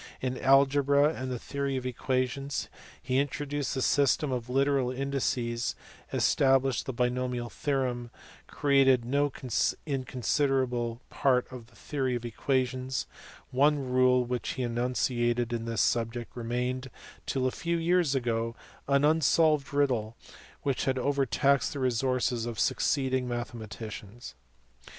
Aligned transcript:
In 0.19 0.35
algebra 0.39 1.13
and 1.13 1.31
the 1.31 1.37
theory 1.37 1.77
of 1.77 1.85
equations, 1.85 2.69
he 3.03 3.19
introduced 3.19 3.75
the 3.75 3.83
system 3.83 4.31
of 4.31 4.49
literal 4.49 4.89
indices, 4.89 5.75
established 6.11 6.87
the 6.87 6.91
binomial 6.91 7.51
theorem, 7.51 8.09
and 8.09 8.47
created 8.47 9.05
no 9.05 9.31
in 9.85 10.03
considerable 10.05 11.01
part 11.11 11.45
of 11.51 11.67
the 11.67 11.75
theory 11.75 12.15
of 12.15 12.25
equations: 12.25 13.05
one 13.51 13.77
rule 13.91 14.25
which 14.25 14.53
he 14.53 14.63
enunciated 14.63 15.53
in 15.53 15.65
this 15.65 15.81
subject 15.81 16.35
remained 16.35 16.89
till 17.27 17.45
a 17.45 17.51
few 17.51 17.77
years 17.77 18.15
ago 18.15 18.55
as 18.89 18.95
an 18.95 19.05
unsolved 19.05 19.71
riddle 19.71 20.15
which 20.63 20.85
had 20.85 20.97
overtaxed 20.97 21.73
the 21.73 21.79
resources 21.79 22.47
of 22.47 22.59
succeeding 22.59 23.27
mathematicians. 23.27 24.33